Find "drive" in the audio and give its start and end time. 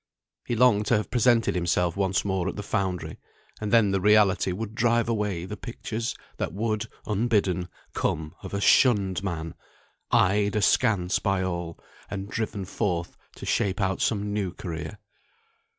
4.73-5.07